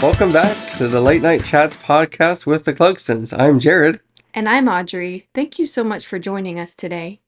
[0.00, 3.36] Welcome back to the Late Night Chats podcast with the Clugstons.
[3.36, 3.98] I'm Jared.
[4.32, 5.26] And I'm Audrey.
[5.34, 7.20] Thank you so much for joining us today.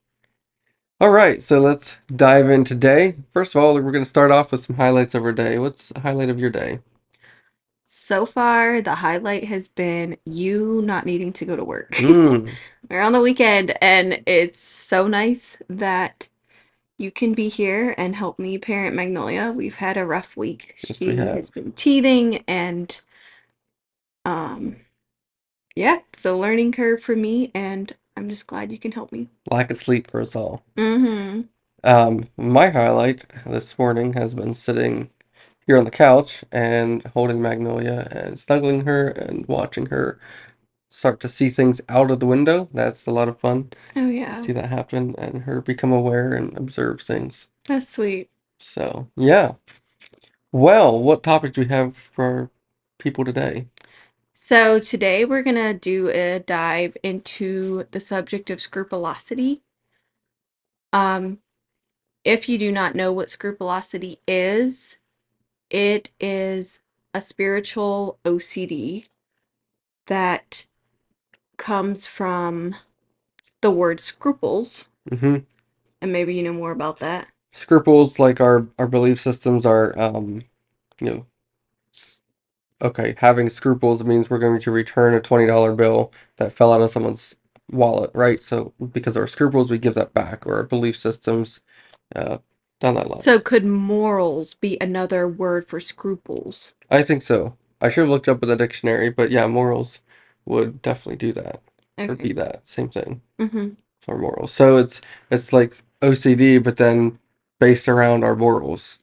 [1.01, 3.17] All right, so let's dive in today.
[3.33, 5.58] First of all, we're going to start off with some highlights of our day.
[5.58, 6.78] What's the highlight of your day?
[7.83, 11.90] So far, the highlight has been you not needing to go to work.
[11.94, 12.52] Mm,
[12.88, 16.28] We're on the weekend, and it's so nice that
[17.01, 19.52] you can be here and help me parent Magnolia.
[19.52, 20.74] We've had a rough week.
[20.88, 23.00] Yes, She we has been teething, and
[24.24, 24.76] um,
[25.76, 29.28] yeah, so learning curve for me, and I'm just glad you can help me.
[29.50, 30.64] lack of sleep for us all.
[30.76, 31.42] Mm-hmm.
[31.84, 35.10] Um, my highlight this morning has been sitting
[35.66, 40.20] here on the couch and holding Magnolia and snuggling her and watching her
[40.90, 42.68] start to see things out of the window.
[42.74, 43.70] That's a lot of fun.
[43.96, 47.50] Oh yeah, See that happen and her become aware and observe things.
[47.66, 48.28] that's sweet.
[48.58, 49.54] So, yeah.
[50.52, 52.50] Well, what topic do we have for our
[52.98, 53.68] people today?
[54.34, 59.62] So today we're gonna do a dive into the subject of scrupulosity.
[60.93, 61.38] Um,
[62.24, 64.98] if you do not know what scrupulosity is,
[65.70, 66.81] it is
[67.15, 69.06] a spiritual OCD
[70.06, 70.67] that
[71.61, 72.77] comes from
[73.62, 75.39] the word scruples, hmm
[76.03, 77.28] and maybe you know more about that.
[77.53, 80.42] Scruples, like our our belief systems, are um,
[81.00, 81.27] you know,
[82.83, 83.14] okay.
[83.19, 86.91] Having scruples means we're going to return a twenty dollar bill that fell out of
[86.91, 87.36] someone's
[87.70, 88.42] wallet, right?
[88.42, 91.61] So because of our scruples, we give that back, or our belief systems,
[92.16, 92.38] uh,
[92.81, 93.22] down that line.
[93.22, 96.75] So could morals be another word for scruples?
[96.91, 97.56] I think so.
[97.81, 100.00] I should have looked up in the dictionary, but yeah, morals
[100.51, 101.62] would definitely do that
[101.98, 102.25] or Okay.
[102.29, 103.23] be that same thing.
[103.41, 103.69] Mm-hmm.
[104.03, 104.53] for morals.
[104.53, 107.19] So it's it's like OCD, but then
[107.61, 109.01] based around our morals.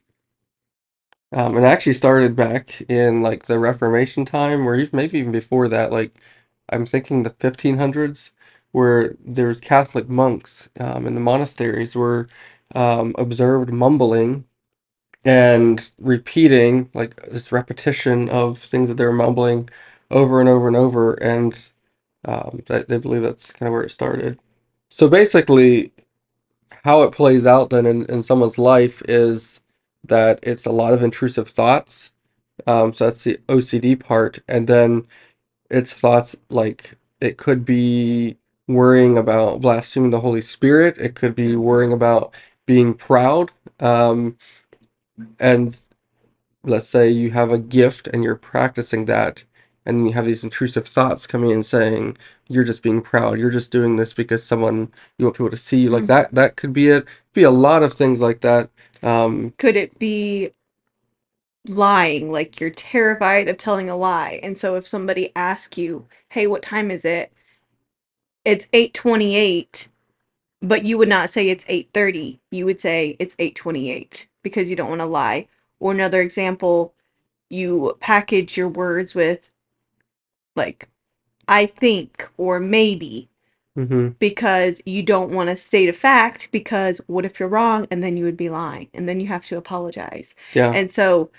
[1.33, 5.31] Um, and it actually started back in like the Reformation time, or even maybe even
[5.31, 5.91] before that.
[5.91, 6.15] Like
[6.71, 8.31] I'm thinking the 1500s,
[8.71, 12.27] where there's Catholic monks um, in the monasteries were
[12.75, 14.45] um, observed mumbling
[15.25, 19.69] and repeating like this repetition of things that they were mumbling
[20.11, 21.59] over and over and over, and
[22.25, 22.61] um,
[22.99, 24.39] believe that's kind of where it started.
[24.89, 25.91] So basically,
[26.83, 29.61] how it plays out then in, in someone's life is
[30.05, 32.11] that it's a lot of intrusive thoughts.
[32.67, 34.39] Um, so that's the OCD part.
[34.47, 35.07] And then
[35.69, 41.55] it's thoughts like it could be worrying about blaspheming the Holy Spirit, it could be
[41.55, 42.33] worrying about
[42.65, 43.51] being proud.
[43.79, 44.37] Um,
[45.39, 45.79] and
[46.63, 49.43] let's say you have a gift and you're practicing that,
[49.87, 52.17] and you have these intrusive thoughts coming in saying,
[52.49, 55.79] you're just being proud, you're just doing this because someone you want people to see
[55.81, 55.91] you.
[55.91, 56.07] Like Mm.
[56.09, 57.07] that that could be it.
[57.33, 58.71] Be a lot of things like that.
[59.03, 60.51] Um, Could it be
[61.67, 64.39] lying, like you're terrified of telling a lie?
[64.43, 67.33] And so if somebody asks you, "Hey, what time is it?"
[68.45, 69.89] It's 8:28,
[70.61, 72.39] but you would not say it's 8:30.
[72.51, 75.47] You would say it's 8:28 because you don't want to lie.
[75.79, 76.93] Or another example,
[77.49, 79.49] you package your words with
[80.57, 80.89] like
[81.47, 83.29] I think or maybe
[83.77, 84.15] mhm.
[84.19, 88.17] because you don't want to state a fact because what if you're wrong and then
[88.17, 90.35] you would be lying and then you have to apologize.
[90.53, 91.31] Yeah, And so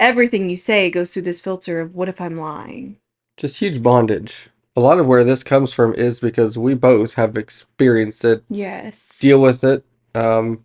[0.00, 2.98] everything you say goes through this filter of what if I'm lying?
[3.36, 4.50] just huge bondage.
[4.76, 9.18] A lot of where this comes from is because we both have experienced it, Yes.
[9.20, 9.84] deal with it.
[10.14, 10.64] Um,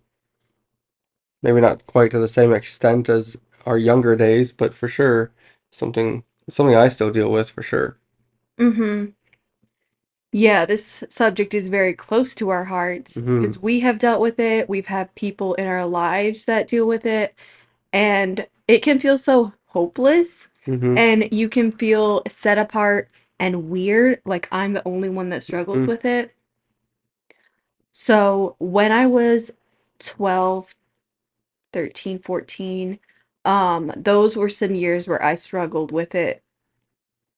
[1.42, 3.36] maybe not quite to the same extent as
[3.66, 5.30] our younger days, but for sure
[5.72, 7.98] something something I still deal with for sure.
[8.58, 9.06] Mm-hmm.
[10.32, 13.40] Yeah, this subject is very close to our hearts Mhm.
[13.40, 14.68] because we have dealt with it.
[14.68, 17.34] We've had people in our lives that deal with it,
[17.92, 23.10] and it can feel so hopeless, hmm and you can feel set apart
[23.40, 25.86] and weird, like I'm the only one that struggles Mhm.
[25.86, 26.34] with it.
[27.92, 29.52] So when I was
[29.98, 30.74] 12,
[31.72, 32.98] 13, 14,
[33.48, 36.42] um, those were some years where I struggled with it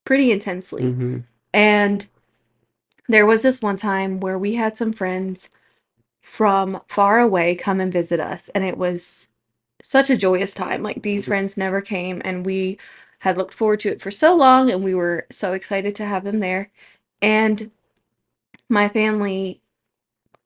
[0.04, 0.82] pretty intensely.
[0.84, 1.18] hmm
[1.52, 2.08] And
[3.08, 5.50] there was this one time where we had some friends
[6.22, 9.28] from far away come and visit us, and it was
[9.82, 10.82] such a joyous time.
[10.82, 11.28] Like these Mhm.
[11.28, 12.78] friends never came, and we
[13.20, 16.24] had looked forward to it for so long, and we were so excited to have
[16.24, 16.70] them there.
[17.22, 17.70] And
[18.68, 19.60] my family,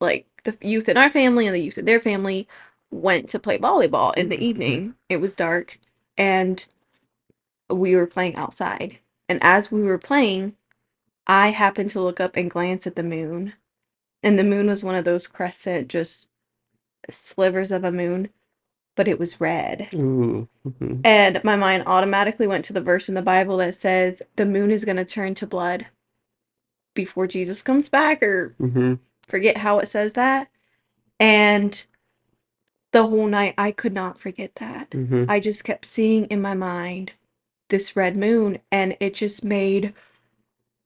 [0.00, 2.48] like the youth in our family and the youth in their family,
[2.94, 4.42] went to play volleyball in the Mhm.
[4.42, 4.94] evening.
[5.10, 5.78] It was dark,
[6.18, 6.66] and
[7.70, 8.98] we were playing outside.
[9.28, 10.56] And as we were playing,
[11.26, 13.54] I happened to look up and glance at the moon.
[14.22, 16.28] And the moon was one of those crescent, just
[17.10, 18.30] slivers of a moon.
[18.96, 19.88] but it was red.
[19.94, 20.48] Ooh.
[20.64, 24.46] hmm And my mind automatically went to the verse in the Bible that says the
[24.46, 25.86] moon is going to turn to blood
[26.94, 28.94] before Jesus comes back, or hmm
[29.26, 30.48] forget how it says that.
[31.20, 31.84] And
[32.94, 34.88] the whole night, I could not forget that.
[34.94, 37.12] hmm I just kept seeing in my mind
[37.70, 39.94] this red moon, and it just made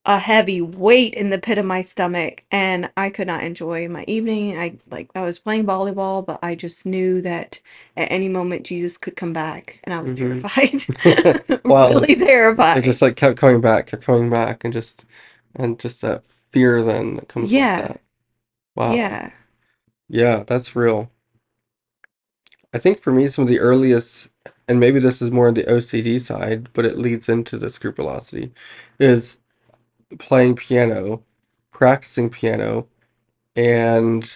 [0.06, 4.04] a heavy weight in the pit of my stomach, and I could not enjoy my
[4.08, 4.58] evening.
[4.58, 7.60] I like I was playing volleyball, but I just knew that
[7.96, 10.40] at any moment Jesus could come back, and I was Mhm.
[10.40, 11.44] terrified.
[11.64, 11.90] Wow.
[11.90, 12.78] really terrified.
[12.78, 15.04] it just like kept coming back, kept coming back, and just
[15.56, 17.76] and just that fear then that comes Yeah.
[17.78, 18.00] with that.
[18.76, 18.94] Wow.
[18.94, 19.30] Yeah.
[20.08, 21.10] Yeah, that's real.
[22.74, 24.28] I think for me, some of the earliest,
[24.68, 28.52] and maybe this is more on the OCD side, but it leads into the scrupulosity,
[29.00, 29.38] is
[30.18, 31.24] playing piano,
[31.72, 32.88] practicing piano,
[33.56, 34.32] and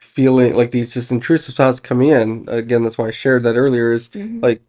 [0.00, 2.46] feeling like these just intrusive thoughts come in.
[2.48, 4.42] Again, that's why I shared that earlier is Mhm.
[4.42, 4.62] like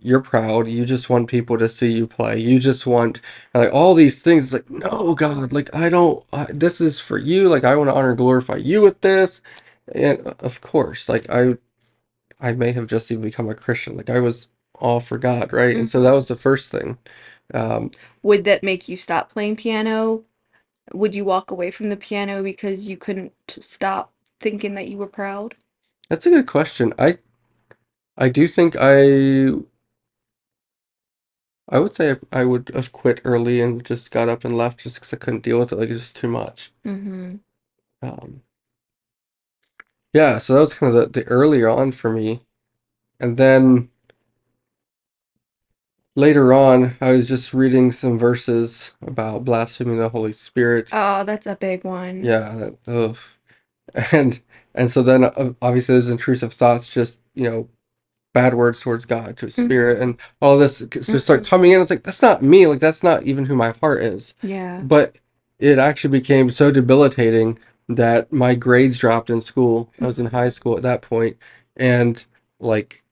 [0.00, 2.38] you're proud, you just want people to see you play.
[2.38, 3.20] You just want
[3.54, 7.18] like all these things It's like no God, like I don't I, this is for
[7.18, 9.40] you, like I want to honor and glorify you with this.
[9.94, 11.56] And of course, like I
[12.42, 13.96] I may have just even become a Christian.
[13.96, 15.76] Like I was all for God, right?
[15.76, 16.98] And so that was the first thing.
[17.54, 17.92] Um,
[18.22, 20.24] Would that make you stop playing piano?
[20.94, 25.08] Would you walk away from the piano because you couldn't stop thinking that you were
[25.08, 25.56] proud?
[26.08, 26.92] that's a good question.
[26.98, 27.18] I
[28.16, 29.54] I do think I
[31.68, 34.96] I would say I would have quit early and just got up and left just
[34.96, 35.76] because I couldn't deal with it.
[35.76, 36.72] Like it's just too much.
[36.86, 37.36] Mm-hmm.
[38.02, 38.42] Um,
[40.12, 42.42] yeah, so that was kind of the, the earlier on for me.
[43.20, 43.88] And then
[46.16, 50.88] later on, I was just reading some verses about blaspheming the Holy Spirit.
[50.92, 52.24] Oh, that's a big one.
[52.24, 53.16] Yeah, that, ugh.
[54.10, 54.40] And
[54.74, 57.68] and so then uh, obviously those intrusive thoughts just, you know,
[58.32, 61.46] bad words towards God, to Spirit, and all this just start Mhm.
[61.46, 61.80] coming in.
[61.82, 62.66] It's like that's not me.
[62.66, 64.34] Like that's not even who my heart is.
[64.42, 64.80] Yeah.
[64.82, 65.16] But
[65.58, 67.58] it actually became so debilitating
[67.96, 69.90] that my grades dropped in school.
[70.00, 71.36] I was in high school at that point,
[71.76, 72.24] and
[72.60, 73.02] like,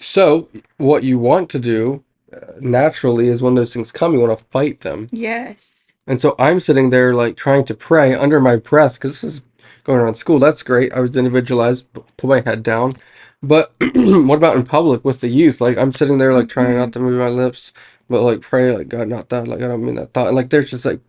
[0.00, 4.38] so what you want to do uh, naturally is when those things come, you want
[4.38, 5.08] to fight them.
[5.12, 5.92] Yes.
[6.06, 9.44] And so I'm sitting there like trying to pray under my breath because this is
[9.84, 10.38] going around school.
[10.38, 10.92] That's great.
[10.92, 12.94] I was individualized, put my head down.
[13.42, 15.60] But what about in public with the youth?
[15.60, 17.72] Like I'm sitting there like trying not to move my lips,
[18.08, 19.46] but like pray like God, not that.
[19.46, 20.28] Like I don't mean that thought.
[20.28, 21.00] And like there's just like,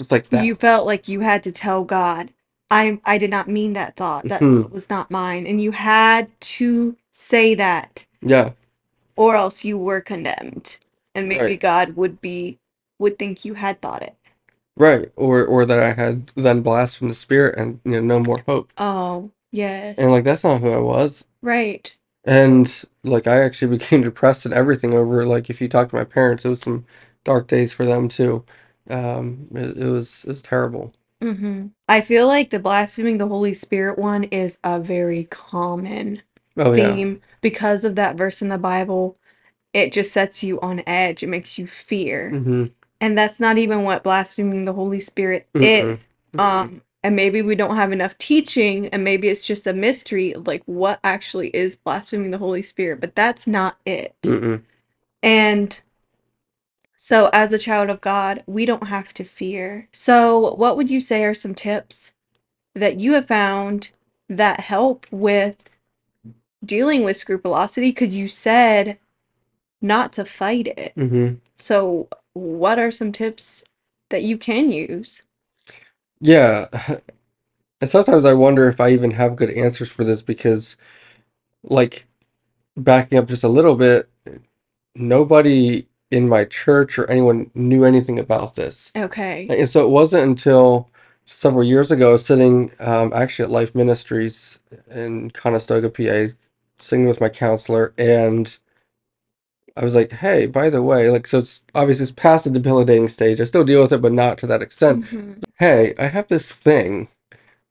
[0.00, 0.44] just like that.
[0.44, 2.32] You felt like you had to tell God,
[2.70, 4.26] I I did not mean that thought.
[4.28, 4.62] That Mhm.
[4.64, 5.46] thought was not mine.
[5.46, 8.52] And you had to say that Yeah,
[9.16, 10.78] or else you were condemned.
[11.14, 11.60] And maybe Right.
[11.60, 12.58] God would be
[12.98, 14.16] would think you had thought it.
[14.76, 15.12] right.
[15.16, 18.72] Or or that I had then blasphemed the spirit and you know no more hope.
[18.78, 19.98] Oh, yes.
[19.98, 21.24] And like that's not who I was.
[21.42, 21.94] Right.
[22.24, 26.04] And like I actually became depressed and everything over like if you talk to my
[26.04, 26.86] parents, it was some
[27.24, 28.44] dark days for them too.
[28.90, 30.92] Um, it, it was it was terrible.
[31.22, 31.68] Mm-hmm.
[31.88, 36.22] I feel like the blaspheming the Holy Spirit one is a very common
[36.56, 36.92] Oh yeah.
[36.94, 39.16] theme because of that verse in the Bible.
[39.72, 41.22] It just sets you on edge.
[41.22, 42.30] It makes you fear.
[42.30, 42.66] hmm
[43.00, 45.90] And that's not even what blaspheming the Holy Spirit Mm-mm.
[45.92, 46.04] is.
[46.38, 50.62] Um, and maybe we don't have enough teaching, and maybe it's just a mystery like
[50.66, 54.14] what actually is blaspheming the Holy Spirit, but that's not it.
[54.22, 54.62] Mm-mm.
[55.22, 55.80] And
[57.02, 59.88] so, as a child of God, we don't have to fear.
[59.90, 62.12] So, what would you say are some tips
[62.74, 63.90] that you have found
[64.28, 65.70] that help with
[66.62, 67.90] dealing with scrupulosity?
[67.90, 68.98] Because you said
[69.80, 70.92] not to fight it.
[70.94, 73.64] hmm So, what are some tips
[74.10, 75.22] that you can use?
[76.20, 76.68] Yeah.
[77.80, 80.76] And sometimes I wonder if I even have good answers for this because,
[81.64, 82.06] like,
[82.76, 84.08] backing up just a little bit,
[84.94, 88.90] nobody in my church or anyone knew anything about this.
[88.96, 89.46] Okay.
[89.48, 90.88] And so it wasn't until
[91.24, 94.58] several years ago, sitting um, actually at Life Ministries
[94.90, 96.34] in Conestoga, PA,
[96.78, 98.58] singing with my counselor, and
[99.76, 103.08] I was like, "Hey, by the way, like, so it's obviously it's past the debilitating
[103.08, 103.40] stage.
[103.40, 105.04] I still deal with it, but not to that extent.
[105.04, 105.42] Mhm.
[105.58, 107.08] Hey, I have this thing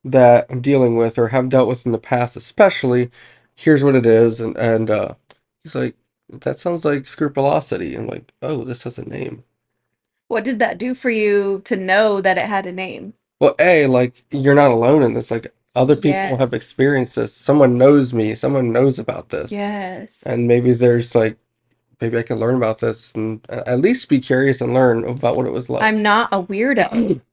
[0.02, 3.10] that I'm dealing with or have dealt with in the past, especially.
[3.54, 5.14] Here's what it is." And and uh,
[5.62, 5.94] he's like,
[6.32, 9.44] "That sounds like scrupulosity." I'm like, "Oh, this has a name."
[10.28, 13.14] What did that do for you to know that it had a name?
[13.40, 15.30] Well, A, like you're not alone in this.
[15.30, 17.34] Like other people have experienced this.
[17.34, 18.34] Someone knows me.
[18.34, 19.50] Someone knows about this.
[19.50, 20.22] Yes.
[20.24, 21.36] And maybe there's like
[22.00, 25.36] maybe I can learn about this and a- at least be curious and learn about
[25.36, 25.82] what it was like.
[25.82, 27.20] I'm not a weirdo.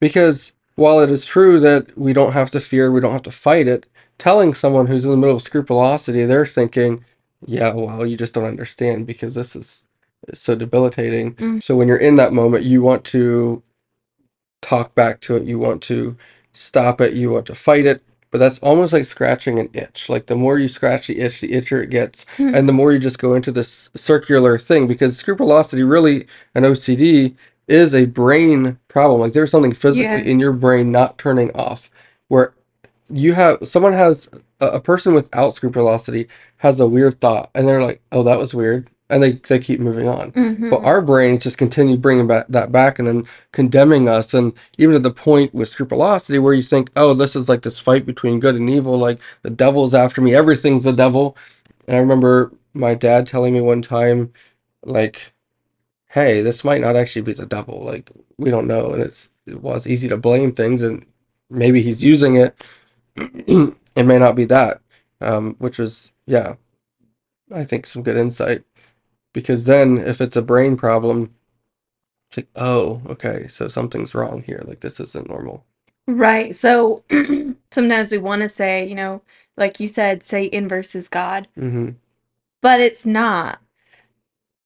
[0.00, 3.30] Because while it is true that we don't have to fear, we don't have to
[3.30, 3.86] fight it,
[4.18, 7.04] telling someone who's in the middle of scrupulosity, they're thinking,
[7.46, 9.84] yeah, well, you just don't understand because this is
[10.34, 11.34] so debilitating.
[11.34, 11.62] Mm.
[11.62, 13.62] So when you're in that moment, you want to
[14.60, 16.16] talk back to it, you want to
[16.52, 18.02] stop it, you want to fight it.
[18.30, 20.08] But that's almost like scratching an itch.
[20.08, 22.54] Like the more you scratch the itch, the itchier it gets, Hmm.
[22.54, 24.86] and the more you just go into this circular thing.
[24.86, 27.34] Because scrupulosity, really, an OCD
[27.68, 29.20] is a brain problem.
[29.20, 30.26] Like there's something physically Yes.
[30.26, 31.90] in your brain not turning off,
[32.28, 32.54] where
[33.10, 34.28] you have someone has
[34.68, 36.28] a, person without scrupulosity
[36.58, 39.80] has a weird thought, and they're like, "Oh, that was weird," and they they keep
[39.80, 40.32] moving on.
[40.32, 40.70] Mhm.
[40.70, 44.94] But our brains just continue bringing back that back and then condemning us, and even
[44.94, 48.40] to the point with scrupulosity where you think, "Oh, this is like this fight between
[48.40, 48.98] good and evil.
[48.98, 50.34] Like the devil's after me.
[50.34, 51.36] Everything's the devil."
[51.88, 54.32] And I remember my dad telling me one time,
[54.84, 55.32] like,
[56.08, 57.84] "Hey, this might not actually be the devil.
[57.84, 61.04] Like we don't know, and it's well, it's easy to blame things, and
[61.50, 62.54] maybe he's using it.
[63.16, 64.80] it may not be that."
[65.20, 66.56] Um, which was yeah,
[67.54, 68.64] I think some good insight
[69.34, 71.34] because then if it's a brain problem
[72.30, 75.64] it's like oh okay so something's wrong here like this isn't normal
[76.06, 76.54] Right.
[76.54, 77.04] So
[77.70, 79.22] sometimes we want to say, you know,
[79.56, 81.90] like you said, Satan versus God, hmm
[82.62, 83.60] but it's not.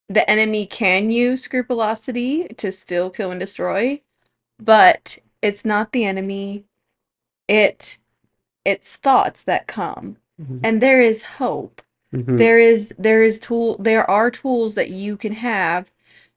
[0.08, 4.02] The enemy can use scrupulosity to still kill and destroy,
[4.58, 6.64] but it's not the enemy.
[7.48, 7.98] It
[8.66, 10.18] it's thoughts that come.
[10.38, 11.82] hmm And there is hope.
[12.12, 15.92] hmm There is there is tool there are tools that you can have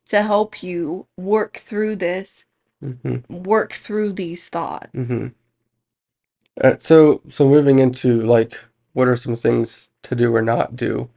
[0.08, 2.46] to help you work through this,
[2.84, 5.08] hmm work through these thoughts.
[5.10, 5.28] hmm
[6.62, 8.60] Uh, so so moving into like
[8.94, 11.10] what are some things to do or not do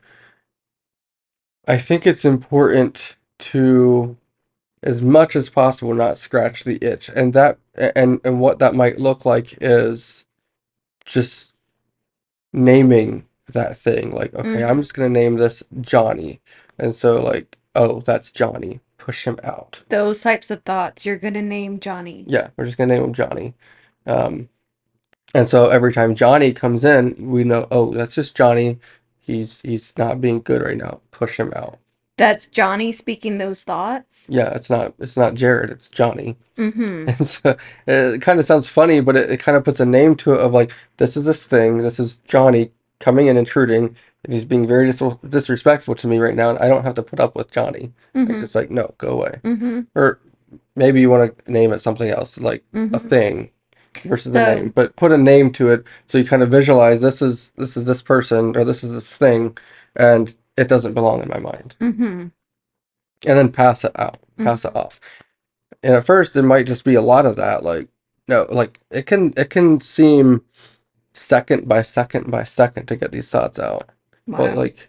[1.69, 4.17] i think it's important to
[4.83, 7.59] as much as possible not scratch the itch and that
[7.97, 10.27] and and what that might look like is
[11.05, 11.55] just
[12.53, 16.41] naming that thing like okay i'm just to name this johnny.
[16.79, 18.81] And so like oh that's johnny.
[18.99, 19.83] Push him out.
[19.89, 22.25] Those types of thoughts you're gonna name Johnny.
[22.27, 23.55] yeah we're just to name him johnny.
[24.07, 24.49] Um
[25.35, 28.79] and so every time johnny comes in we know oh that's just johnny.
[29.19, 31.01] He's he's not being good right now.
[31.11, 31.79] Push him out
[32.23, 34.27] That's Johnny speaking those thoughts.
[34.29, 37.09] yeah it's not it's not jared it's johnny Mm-hmm.
[37.09, 40.15] And so it kind of sounds funny, but it, it kind of puts a name
[40.17, 44.33] to it of like, this is this thing, this is Johnny coming and intruding, and
[44.35, 47.21] he's being very dis- disrespectful to me right now, and I don't have to put
[47.21, 47.91] up with Johnny.
[48.15, 48.43] Like, Mm-hmm.
[48.43, 49.41] it's like, no, go away.
[49.45, 49.81] Mm-hmm.
[49.95, 50.21] Or
[50.77, 53.09] maybe you want to name it something else, like a Mm-hmm.
[53.09, 53.51] thing
[54.05, 57.01] versus the So- name, but put a name to it so you kind of visualize
[57.01, 59.57] this is this is this person or this is this thing,
[59.97, 62.03] and it doesn't belong in my mind Mm-hmm.
[62.03, 62.33] and
[63.39, 65.01] then pass it out, pass it off.
[65.83, 67.65] And at first, it might just be a lot of that.
[67.65, 67.89] Like,
[68.29, 70.43] no, like it can it can seem
[71.15, 73.89] second by second by second to get these thoughts out.
[74.29, 74.89] But like,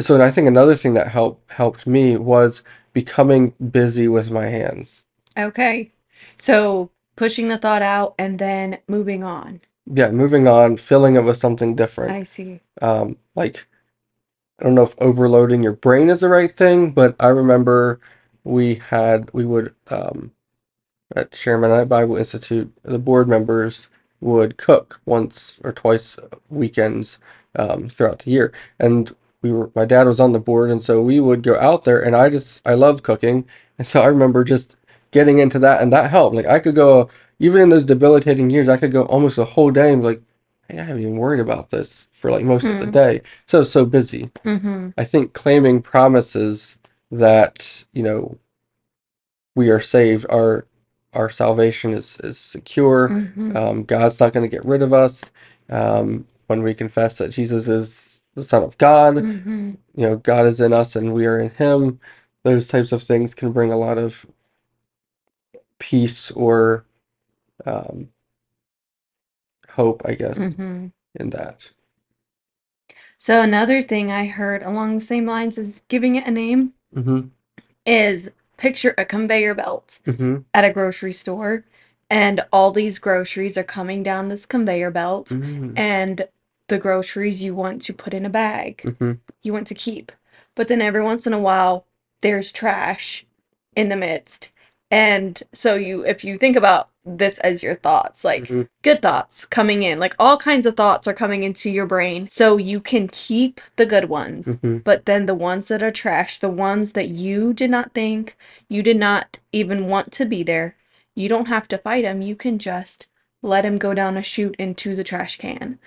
[0.00, 2.62] so I think another thing that helped helped me was
[2.92, 5.04] becoming busy with my hands.
[5.38, 5.92] Okay.
[6.38, 9.60] So pushing the thought out and then moving on.
[9.86, 12.10] Yeah, moving on, filling it with something different.
[12.10, 12.60] I see.
[12.82, 13.66] um, like
[14.60, 18.00] I don't know if overloading your brain is the right thing, but I remember
[18.44, 20.32] we had we would um,
[21.14, 23.88] at Sherman Bible Institute, the board members
[24.20, 27.18] would cook once or twice weekends
[27.56, 31.02] um, throughout the year, and we were my dad was on the board, and so
[31.02, 33.46] we would go out there, and I just I love cooking,
[33.78, 34.76] and so I remember just
[35.10, 36.34] getting into that, and that helped.
[36.36, 39.70] Like I could go even in those debilitating years, I could go almost a whole
[39.70, 40.22] day and like,
[40.68, 42.90] hey, I haven't even worried about this for like most of the Hmm.
[42.92, 43.22] day.
[43.46, 44.30] So so busy.
[44.44, 44.90] Mm-hmm.
[44.98, 46.78] I think claiming promises
[47.10, 48.38] that, you know,
[49.56, 50.66] we are saved, our
[51.14, 53.10] our salvation is is secure.
[53.10, 53.56] Mm-hmm.
[53.56, 55.24] Um, God's not going to get rid of us.
[55.70, 59.72] Um, when we confess that Jesus is the Son of God, Mm-hmm.
[59.96, 62.00] you know, God is in us and we are in Him.
[62.44, 64.26] Those types of things can bring a lot of
[65.80, 66.86] peace or
[67.66, 68.08] um,
[69.76, 70.86] hope, I guess, Mm-hmm.
[71.20, 71.70] in that.
[73.18, 77.28] So another thing I heard along the same lines of giving it a name Mm-hmm.
[77.84, 80.38] is picture a conveyor belt Mm-hmm.
[80.54, 81.64] at a grocery store
[82.08, 85.72] and all these groceries are coming down this conveyor belt Mm-hmm.
[85.76, 86.28] and
[86.68, 89.12] the groceries you want to put in a bag Mm-hmm.
[89.42, 90.12] you want to keep
[90.54, 91.86] but then every once in a while
[92.22, 93.26] there's trash
[93.74, 94.50] in the midst
[94.90, 98.68] and so you if you think about this as your thoughts like Mhm.
[98.82, 102.56] good thoughts coming in like all kinds of thoughts are coming into your brain so
[102.56, 104.78] you can keep the good ones Mm-hmm.
[104.78, 108.36] but then the ones that are trash, the ones that you did not think,
[108.68, 110.76] you did not even want to be there,
[111.14, 112.22] you don't have to fight them.
[112.22, 113.06] You can just
[113.42, 115.78] let them go down a chute into the trash can.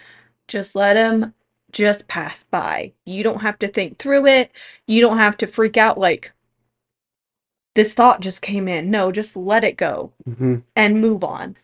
[0.48, 1.34] Just let them
[1.72, 2.94] just pass by.
[3.06, 4.52] You don't have to think through it.
[4.88, 6.32] You don't have to freak out like
[7.80, 8.92] this thought just came in.
[8.92, 11.56] No, just let it go hmm and move on.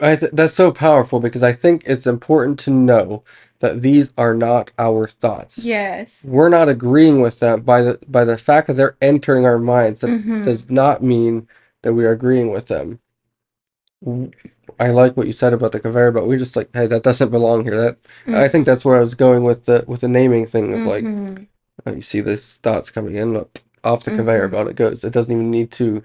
[0.00, 3.22] I th- that's so powerful because I think it's important to know
[3.60, 5.58] that these are not our thoughts.
[5.58, 6.26] Yes.
[6.28, 10.00] We're not agreeing with them by the by the fact that they're entering our minds.
[10.00, 10.44] That Mhm.
[10.44, 11.46] does not mean
[11.82, 12.98] that we are agreeing with them.
[14.80, 16.28] I like what you said about the conveyor belt.
[16.28, 17.76] We just like, hey, that doesn't belong here.
[17.76, 20.86] That I think that's where I was going with the with the naming thing of
[20.86, 21.46] like, Mhm.
[21.86, 24.52] oh, you see this thoughts coming in, look, off the conveyor Mhm.
[24.52, 25.04] belt it goes.
[25.04, 26.02] It doesn't even need to.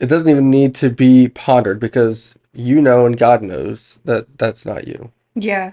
[0.00, 4.66] It doesn't even need to be pondered because you know and God knows that that's
[4.66, 5.12] not you.
[5.34, 5.72] Yeah.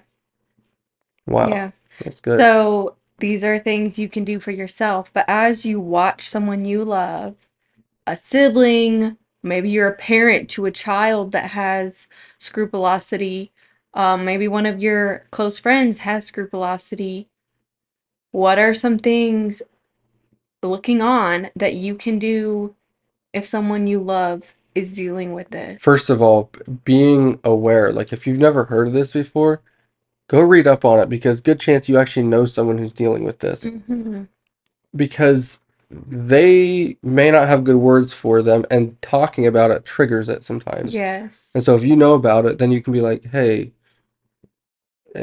[1.28, 1.72] Wow, Yeah.
[2.00, 2.40] that's good.
[2.40, 6.84] So these are things you can do for yourself, but as you watch someone you
[6.86, 7.36] love,
[8.08, 13.52] a sibling, maybe you're a parent to a child that has scrupulosity,
[13.94, 17.28] um, maybe one of your close friends has scrupulosity.
[18.32, 19.62] What are some things
[20.64, 22.76] looking on that you can do
[23.34, 24.44] if someone you love
[24.76, 25.82] is dealing with this?
[25.82, 26.52] First of all,
[26.84, 29.62] being aware, like if you've never heard of this before,
[30.30, 33.40] go read up on it because good chance you actually know someone who's dealing with
[33.40, 33.68] this.
[33.68, 34.24] hmm
[34.96, 35.60] because
[35.90, 40.94] they may not have good words for them and talking about it triggers it sometimes.
[40.94, 41.52] Yes.
[41.56, 43.72] And so if you know about it, then you can be like, hey,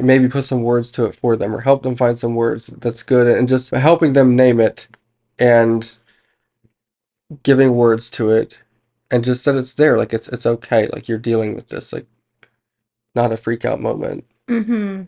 [0.01, 3.03] maybe put some words to it for them or help them find some words that's
[3.03, 4.89] good and just helping them name it
[5.39, 5.97] and
[7.43, 8.61] giving words to it
[9.11, 12.07] and just that it's there like it's it's okay like you're dealing with this like
[13.15, 14.25] not a freak out moment.
[14.49, 15.03] Mm-hmm.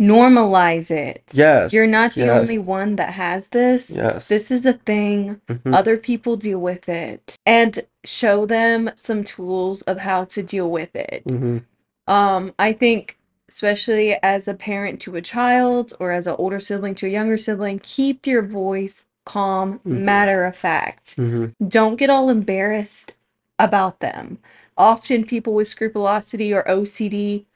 [0.00, 1.22] Normalize it.
[1.32, 1.72] Yes.
[1.74, 3.90] You're not the only one that has this.
[3.90, 4.28] Yes.
[4.28, 5.42] This is a thing.
[5.46, 7.36] mhm, Other people deal with it.
[7.44, 11.24] And show them some tools of how to deal with it.
[11.26, 11.64] mhm,
[12.06, 13.18] Um, I think
[13.50, 17.36] especially as a parent to a child or as an older sibling to a younger
[17.36, 20.02] sibling, keep your voice calm, Mhm.
[20.04, 21.16] matter of fact.
[21.16, 23.14] mhm, Don't get all embarrassed
[23.58, 24.38] about them.
[24.76, 27.46] Often people with scrupulosity or OCD,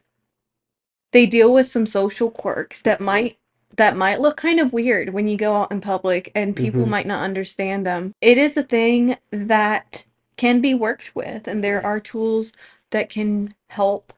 [1.12, 3.38] they deal with some social quirks that might
[3.76, 6.90] that might look kind of weird when you go out in public and people Mhm.
[6.90, 8.12] might not understand them.
[8.20, 12.52] It is a thing that can be worked with and there are tools
[12.90, 14.12] that can help.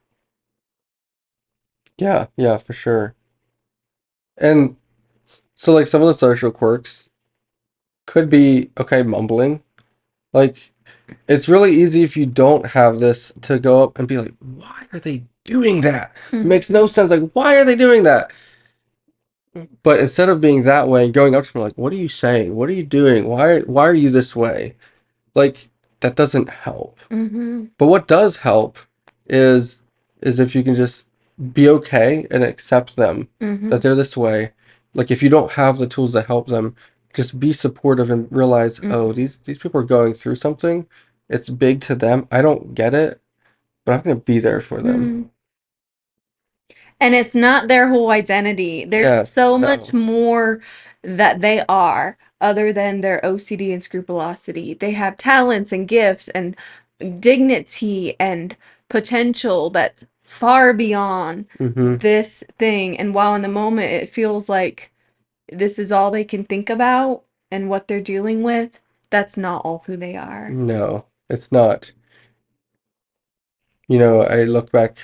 [1.97, 3.15] Yeah, yeah, for sure.
[4.37, 4.77] And
[5.55, 7.09] so like some of the social quirks
[8.07, 9.63] could be okay, mumbling.
[10.33, 10.71] Like
[11.29, 14.87] it's really easy if you don't have this to go up and be like, why
[14.93, 16.13] are they doing that?
[16.33, 16.45] It Mhm.
[16.47, 17.11] makes no sense.
[17.11, 18.33] Like, why are they doing that?
[19.83, 22.09] But instead of being that way and going up to them like, what are you
[22.09, 22.55] saying?
[22.55, 23.27] What are you doing?
[23.27, 24.75] Why why are you this way?
[25.35, 25.69] Like
[26.01, 26.99] that doesn't help.
[27.11, 27.71] Mhm.
[27.79, 28.79] But what does help
[29.27, 29.81] is
[30.23, 31.07] is if you can just
[31.53, 33.71] be okay and accept them Mhm.
[33.71, 34.53] that they're this way.
[34.95, 36.75] Like if you don't have the tools to help them,
[37.17, 38.93] just be supportive and realize, Mhm.
[38.93, 40.87] oh, these these people are going through something.
[41.31, 42.29] It's big to them.
[42.31, 43.21] I don't get it,
[43.87, 45.27] but I'm gonna be there for them.
[45.27, 45.31] Mhm.
[47.01, 48.85] And it's not their whole identity.
[48.85, 49.67] There's Yeah, so no.
[49.69, 50.61] much more
[51.03, 54.75] that they are other than their OCD and scrupulosity.
[54.75, 56.57] They have talents and gifts and
[57.21, 58.57] dignity and
[58.89, 62.99] potential that's far beyond hmm this thing.
[62.99, 64.91] And while in the moment it feels like
[65.51, 68.81] this is all they can think about and what they're dealing with,
[69.11, 70.51] that's not all who they are.
[70.51, 71.93] No, it's not.
[73.89, 74.99] You know, I look back,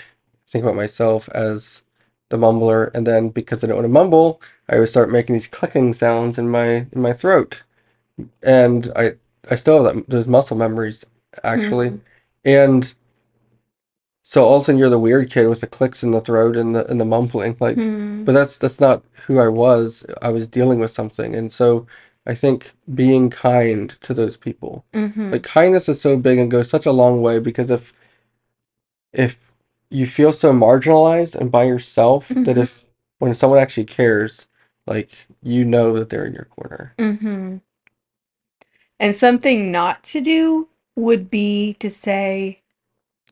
[0.49, 1.83] think about myself as
[2.31, 5.47] the mumbler, and then because I don't want to mumble, I would start making these
[5.47, 7.63] clicking sounds in my in my throat.
[8.43, 9.13] And I
[9.51, 11.05] I still have that, those muscle memories
[11.45, 11.91] actually.
[11.91, 12.01] Mhm.
[12.45, 12.95] And
[14.23, 16.57] so all of a sudden you're the weird kid with the clicks in the throat
[16.57, 18.25] and the and the mumbling like Mhm.
[18.25, 20.05] but that's that's not who I was.
[20.21, 21.35] I was dealing with something.
[21.35, 21.87] And so
[22.27, 24.85] I think being kind to those people.
[24.95, 25.33] Mhm.
[25.33, 27.93] Like kindness is so big and goes such a long way because if
[29.13, 29.39] if
[29.91, 32.63] you feel so marginalized and by yourself that Mhm.
[32.63, 32.87] if
[33.19, 34.47] when someone actually cares,
[34.87, 35.11] like
[35.43, 36.95] you know that they're in your corner.
[36.99, 37.57] Mm-hmm.
[38.99, 42.62] And something not to do would be to say,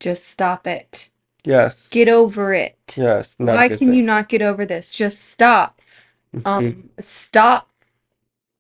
[0.00, 1.10] just stop it.
[1.44, 1.88] Yes.
[1.88, 2.76] Get over it.
[2.96, 3.36] Yes.
[3.38, 3.96] Not Why good can thing.
[3.96, 4.90] you not get over this?
[4.90, 5.80] Just stop.
[6.34, 6.42] Mhm.
[6.46, 7.68] Um, stop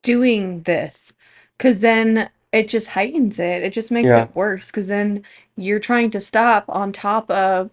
[0.02, 1.12] doing this.
[1.56, 3.62] Because then it just heightens it.
[3.62, 4.24] It just makes Yeah.
[4.24, 4.68] it worse.
[4.68, 5.22] Because then
[5.56, 7.70] you're trying to stop on top of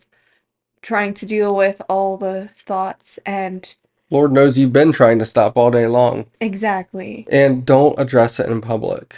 [0.82, 3.76] trying to deal with all the thoughts and
[4.10, 6.28] Lord knows you've been trying to stop all day long.
[6.40, 7.28] exactly.
[7.30, 9.16] And don't address it in public.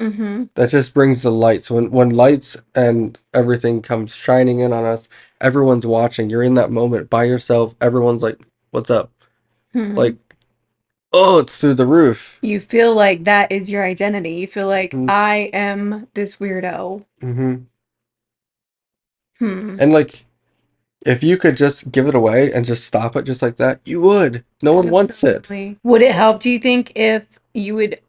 [0.00, 0.44] Mm-hmm.
[0.54, 1.70] That just brings the lights.
[1.70, 5.08] When when lights and everything comes shining in on us,
[5.40, 6.30] everyone's watching.
[6.30, 7.74] You're in that moment by yourself.
[7.80, 8.38] Everyone's like,
[8.70, 9.10] "What's up?"
[9.74, 9.96] Mhm.
[9.96, 10.16] Like,
[11.12, 12.38] oh, it's through the roof.
[12.40, 14.30] you feel like that is your identity.
[14.32, 15.10] You feel like Mm.
[15.10, 17.04] I am this weirdo.
[17.20, 17.54] hmm
[19.38, 19.78] Hmm.
[19.80, 20.24] And like,
[21.06, 24.00] if you could just give it away and just stop it just like that, you
[24.02, 24.44] would.
[24.62, 25.48] No one wants it.
[25.82, 28.00] Would it help, do you think, if you would,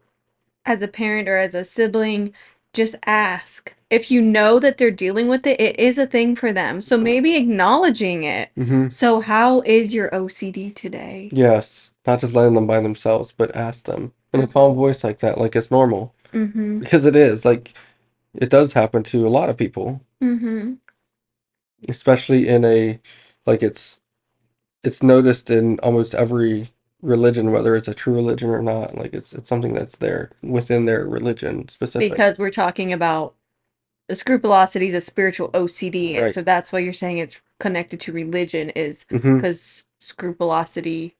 [0.64, 2.32] as a parent or as a sibling,
[2.72, 3.74] just ask?
[3.90, 6.80] If you know that they're dealing with it, it is a thing for them.
[6.80, 8.50] So maybe acknowledging it.
[8.56, 11.28] hmm So, how is your OCD today?
[11.32, 15.18] Yes, not just letting them by themselves, but ask them in a calm voice like
[15.18, 16.14] that, like it's normal.
[16.32, 16.80] Mm-hmm.
[16.80, 17.44] Because it is.
[17.44, 17.74] Like,
[18.34, 20.74] it does happen to a lot of people, Mm-hmm.
[21.88, 23.00] especially in a,
[23.44, 24.00] like it's,
[24.82, 26.71] it's noticed in almost every
[27.02, 28.96] religion, whether it's a true religion or not.
[28.96, 32.10] Like it's it's something that's there within their religion specific.
[32.10, 33.34] Because we're talking about
[34.08, 36.16] the scrupulosity is a spiritual OCD.
[36.16, 36.34] And Right.
[36.34, 41.16] so that's why you're saying it's connected to religion, is hmm because scrupulosity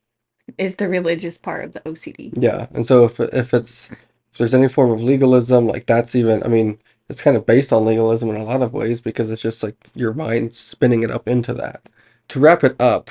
[0.59, 2.35] is the religious part of the OCD.
[2.37, 3.91] Yeah, and so if if it's
[4.33, 7.73] if there's any form of legalism, like that's even, I mean, it's kind of based
[7.73, 11.11] on legalism in a lot of ways because it's just like your mind spinning it
[11.11, 11.89] up into that.
[12.29, 13.11] To wrap it up,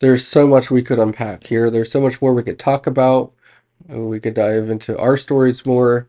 [0.00, 1.70] there's so much we could unpack here.
[1.70, 3.32] There's so much more we could talk about.
[3.86, 6.08] We could dive into our stories more,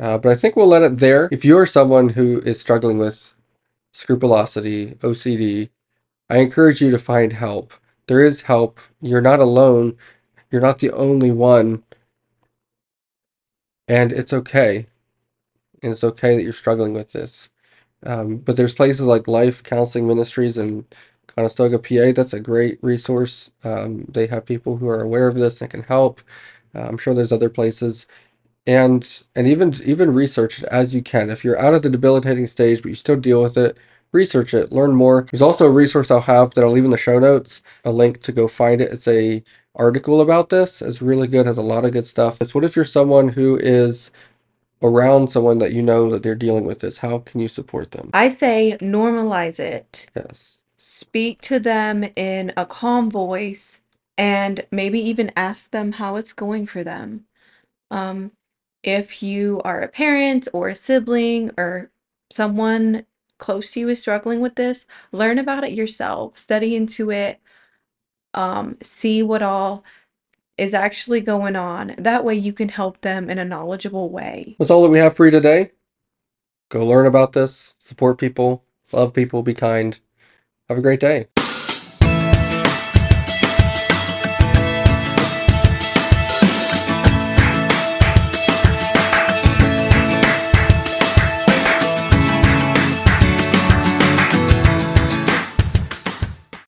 [0.00, 1.28] uh, but I think we'll let it there.
[1.30, 3.32] If you are someone who is struggling with
[3.92, 5.70] scrupulosity, OCD,
[6.28, 7.72] I encourage you to find help.
[8.06, 8.80] There is help.
[9.00, 9.96] You're not alone.
[10.50, 11.84] You're not the only one.
[13.86, 14.86] And it's okay.
[15.82, 17.50] And it's okay that you're struggling with this.
[18.04, 20.86] Um, but there's places like Life Counseling Ministries in
[21.26, 22.12] Conestoga, PA.
[22.14, 23.50] That's a great resource.
[23.62, 26.20] Um, they have people who are aware of this and can help.
[26.74, 28.06] Uh, I'm sure there's other places.
[28.66, 31.28] And and even even research it as you can.
[31.28, 33.76] If you're out of the debilitating stage, but you still deal with it,
[34.12, 35.26] research it, learn more.
[35.30, 38.22] There's also a resource I'll have that I'll leave in the show notes, a link
[38.22, 38.90] to go find it.
[38.90, 40.80] It's a article about this.
[40.80, 42.40] It's really good, has a lot of good stuff.
[42.40, 44.10] It's what if you're someone who is
[44.82, 46.98] around someone that you know that they're dealing with this?
[46.98, 48.10] How can you support them?
[48.12, 50.08] I say normalize it.
[50.14, 50.60] Yes.
[50.86, 53.80] Speak to them in a calm voice
[54.18, 57.24] and maybe even ask them how it's going for them.
[57.90, 58.32] Um,
[58.82, 61.90] if you are a parent or a sibling or
[62.30, 63.06] someone
[63.38, 67.40] close to you is struggling with this, learn about it yourself, study into it,
[68.34, 69.84] um, see what all
[70.58, 71.94] is actually going on.
[71.96, 74.54] That way you can help them in a knowledgeable way.
[74.58, 75.70] That's all that we have for you today.
[76.68, 79.98] Go learn about this, support people, love people, be kind.
[80.68, 81.33] Have a great day.